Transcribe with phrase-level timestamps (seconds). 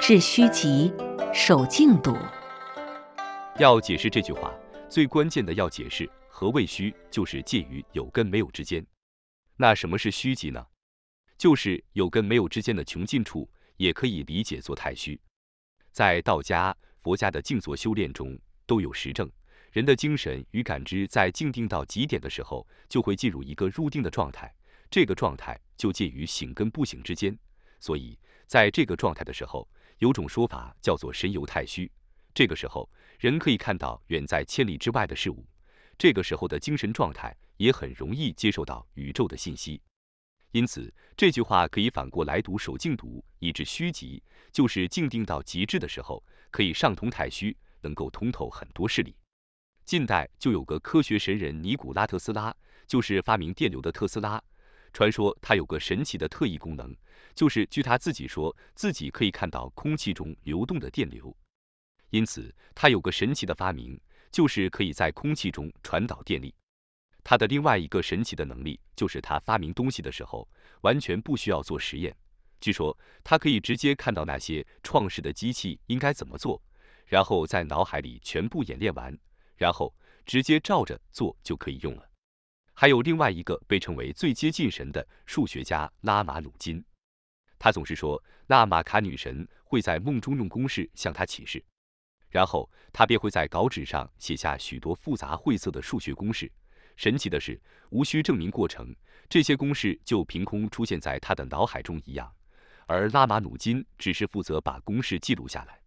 [0.00, 0.90] 致虚极，
[1.34, 2.16] 守静笃。
[3.58, 4.50] 要解释这句话，
[4.88, 8.82] 最关键的要解释何谓虚，就是介于有跟没有之间。
[9.58, 10.64] 那什么是虚极呢？
[11.36, 15.20] 就是有跟没有之间的穷尽处，也可以理解作太虚。
[15.92, 16.74] 在道家、
[17.08, 19.26] 佛家的静坐修炼中都有实证，
[19.72, 24.54] 人的精神与感知在静定到极点的时候，就会进入一个入定的状态，
[24.90, 27.34] 这个状态就介于醒跟不醒之间。
[27.80, 29.66] 所以，在这个状态的时候，
[30.00, 31.90] 有种说法叫做神游太虚。
[32.34, 32.86] 这个时候，
[33.18, 35.46] 人可以看到远在千里之外的事物。
[35.96, 39.80] 这个时候的精神状态也很容易接受到宇宙的信息。
[40.52, 49.14] 因此，这句话可以反过来读：守静笃，以致虚极，就是静定到极致的时候，可以上通太虚，能够通透很多事理。
[49.84, 52.54] 近代就有个科学神人尼古拉特斯拉，
[52.86, 54.42] 就是发明电流的特斯拉。
[54.92, 56.96] 传说他有个神奇的特异功能，
[57.34, 61.34] 就是据他自己说，自己可以看到空气中流动的电流。
[62.08, 64.00] 因此，他有个神奇的发明，
[64.32, 66.54] 就是可以在空气中传导电力。
[67.28, 70.48] 他的另外一个神奇的能力，就是他发明东西的时候，
[70.80, 72.16] 完全不需要做实验。
[72.58, 76.58] 据说他可以直接看到那些创世的机器应该怎么做，
[77.04, 79.14] 然后在脑海里全部演练完，
[79.58, 82.10] 然后直接照着做就可以用了。
[82.72, 86.82] 还有另外一个被称为最接近神的数学家拉马努金，
[87.58, 91.62] 他总是说纳玛卡女神会在梦中用公式向他启示，
[92.30, 96.50] 然后他便会在稿纸上写下许多复杂晦涩的数学公式。
[96.98, 97.58] 神奇的是，
[97.90, 98.92] 无需证明过程，
[99.28, 102.30] 这些公式就凭空出现在他的脑海中一样。
[102.86, 105.80] 而拉马努金只是负责把公式记录下来。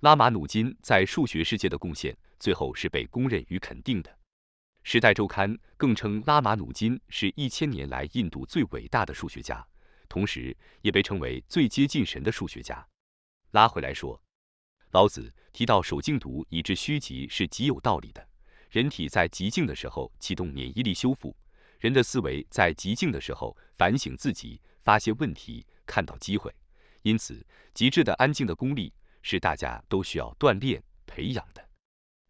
[0.00, 4.10] 拉马努金在数学世界的贡献，最后是被公认与肯定的。
[4.84, 9.62] 《时代周刊》更称拉马努金是一千年来印度最伟大的数学家，
[10.08, 12.82] 同时也被称为最接近神的数学家。
[13.50, 14.18] 拉回来说，
[14.92, 18.27] 老子提到守静笃以致虚极是极有道理的。
[18.70, 21.34] 人体在极静的时候启动免疫力修复，
[21.80, 26.54] 人的思维在极静的时候反省自己，发现问题，看到机会。
[27.02, 28.92] 因此，极致的安静的功力
[29.22, 31.66] 是大家都需要锻炼培养的。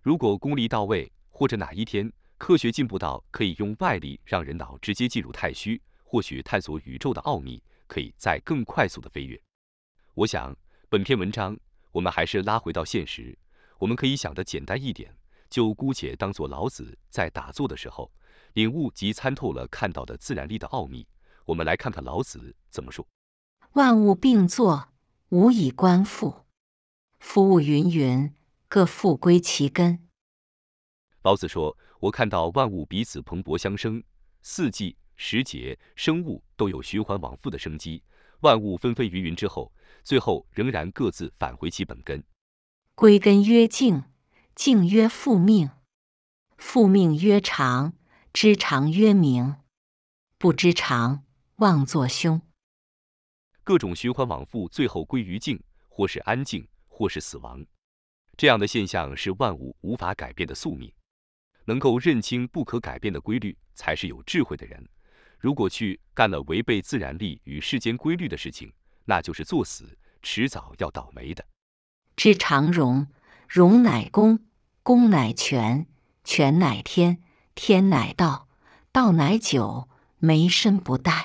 [0.00, 9.40] 如果功力到位，或者哪一天科学进步到可以用外力让人脑直接进入太虚，或许探索宇宙的奥秘可以再更快速的飞跃。
[10.14, 10.56] 我想，
[10.88, 11.58] 本篇文章
[11.90, 13.36] 我们还是拉回到现实，
[13.78, 15.12] 我们可以想的简单一点。
[15.50, 18.10] 就姑且当做老子在打坐的时候
[18.54, 21.06] 领悟及参透了看到的自然力的奥秘。
[21.46, 23.06] 我们来看看老子怎么说
[23.74, 24.92] ：“万物并作，
[25.30, 26.46] 无以观复。
[27.18, 28.34] 夫物芸芸，
[28.68, 30.08] 各复归其根。”
[31.22, 34.02] 老子说：“我看到万物彼此蓬勃相生，
[34.42, 38.02] 四季、时节、生物都有循环往复的生机。
[38.40, 39.72] 万物纷纷芸芸之后，
[40.02, 42.22] 最后仍然各自返回其本根。
[42.94, 44.04] 归根曰静。”
[44.54, 45.70] 静曰复命，
[46.58, 47.94] 复命曰长，
[48.32, 49.56] 知长曰明，
[50.36, 51.24] 不知常，
[51.56, 52.42] 妄作凶。
[53.64, 57.64] 各种循环往复，最后归于静，或是安静，或是死亡。
[58.36, 60.92] 这样的现象是万物无法改变的宿命。
[61.64, 64.86] 能够认清不可改变的规律，才是有智慧的人。
[65.38, 68.72] 如果去干了违背自然力与世间规律的事情，
[69.04, 71.46] 那就是作死，迟早要倒霉的。
[72.16, 73.06] 知常容，
[73.52, 74.38] 容乃公。
[74.84, 75.84] 公乃全，
[76.22, 77.20] 全乃天，
[77.56, 78.46] 天乃道，
[78.92, 79.88] 道乃久，
[80.18, 81.24] 没身不殆。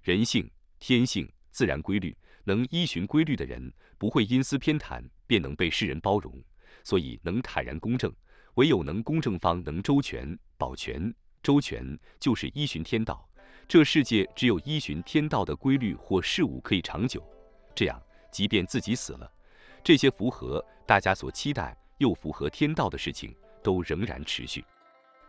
[0.00, 0.50] 人性、
[0.80, 6.42] 天性、自然规律，能依循规律的人，不会因私偏袒，便能被世人包容。
[6.82, 8.10] 所以能坦然公正，
[8.54, 11.14] 唯有能公正方能周全、保全。
[11.42, 13.28] 周全就是依循天道，
[13.68, 17.22] 这世界只有依循天道的规律或事物可以长久。
[17.74, 19.30] 这样，即便自己死了，
[19.82, 21.76] 这些符合大家所期待。
[21.98, 24.64] 又符合天道的事情都仍然持续。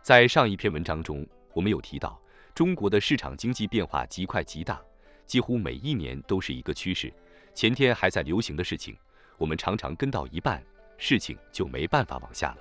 [0.02, 2.20] 在上一篇文章中，我们有提到，
[2.54, 4.80] 中国的市场经济变化极快极大，
[5.26, 7.12] 几乎每一年都是一个趋势。
[7.54, 8.96] 前天还在流行的事情，
[9.38, 10.62] 我们常常跟到一半，
[10.98, 12.58] 事情就没办法往下了。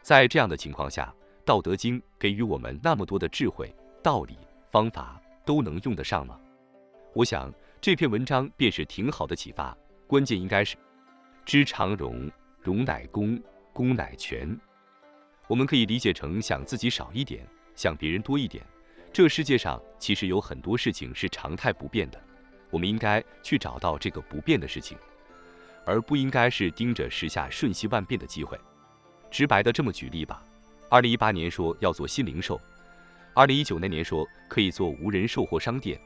[0.00, 1.12] 在这样的情况下，
[1.44, 4.38] 《道德经》给予我们那么多的智慧、道理、
[4.70, 6.38] 方法，都能用得上吗？
[7.14, 9.76] 我想这篇文章便是挺好的启发。
[10.06, 10.76] 关键应该是
[11.44, 12.30] 知常容。
[12.62, 13.38] 容乃公，
[13.74, 14.58] 公乃全。
[15.46, 17.46] 我们可以理解成想自己少一点，
[17.76, 18.64] 想别人多一点。
[19.12, 22.18] 这世界上其实有很多事情是常态不变的，
[22.70, 24.96] 我们应该去找到这个不变的事情。
[25.84, 28.58] 而不应该是盯着时下瞬息万变的机会。
[29.30, 30.42] 直白的这么举例吧，
[30.88, 32.58] 二零一八年说要做新零售，
[33.34, 36.00] 二零一九那年说可以做无人售货商店，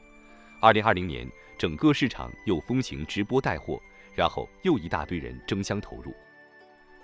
[0.59, 1.25] 二零二零年
[1.57, 3.79] 整个市场又风行直播带货，
[4.19, 6.13] 然后又一大堆人争相投入。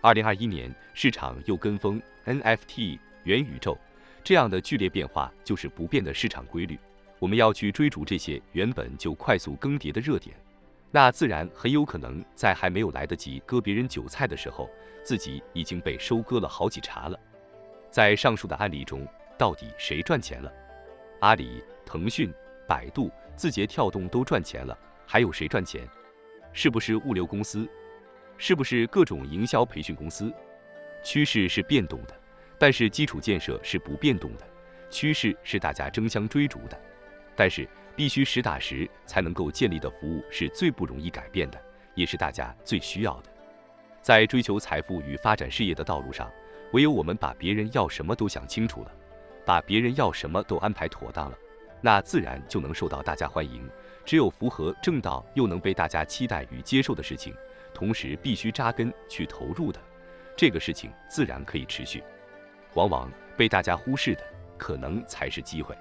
[0.02, 3.78] 二零二一年市场又跟风 NFT、元宇宙，
[4.22, 6.78] 这样的剧烈变化就是不变的市场规律。
[7.20, 10.36] 我们要去追逐这些原本就快速更迭的热点，
[10.92, 14.70] 那自然很有可能在还没有来得及割别人韭菜的时候，
[15.02, 17.18] 自己已经被收割了好几茬了。
[17.90, 19.08] 在上述的案例中，
[19.38, 20.52] 到底谁赚钱了？
[21.22, 22.30] 阿里、腾讯、
[22.68, 24.78] 百度、字节跳动都赚钱了，
[25.08, 25.88] 还有谁赚钱？
[26.58, 27.68] 是不是物流公司？
[28.38, 30.34] 是不是各种营销培训公司？
[31.04, 32.16] 趋势是变动的，
[32.58, 34.48] 但是基础建设是不变动的。
[34.90, 36.82] 趋势是大家争相追逐的，
[37.36, 41.62] 但是必须实打实才能够建立的服务是最不容易改变的，
[41.94, 43.30] 也是大家最需要的。
[44.02, 46.32] 在追求财富与发展事业的道路上，
[46.72, 48.92] 唯有我们把别人要什么都想清楚了，
[49.46, 51.38] 把别人要什么都安排妥当了，
[51.82, 53.70] 那自然就能受到大家欢迎。
[54.06, 57.34] 只有符合正道又能被大家期待与接受的事情。
[57.74, 59.80] 同时必须扎根去投入的，
[60.38, 62.02] 这个事情自然可以持续。
[62.74, 64.22] 往往被大家忽视的，
[64.58, 65.76] 可能才是机会。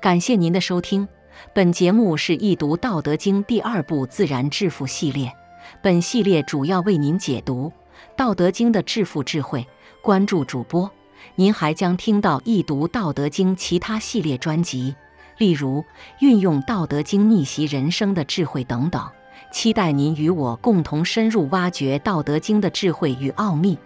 [0.00, 1.08] 感谢您的收听，
[1.52, 5.32] 本节目是易读《道德经》第二部自然致富系列。
[5.82, 7.70] 本系列主要为您解读
[8.16, 9.66] 《道德经》的致富智慧。
[10.00, 10.88] 关注主播，
[11.34, 14.94] 您还将听到易读《道德经》其他系列专辑，
[15.38, 15.84] 例如
[16.20, 19.02] 运用《道德经》逆袭人生的智慧等等。
[19.50, 23.78] 期待您与我共同深入挖掘《道德经》的智慧与奥秘。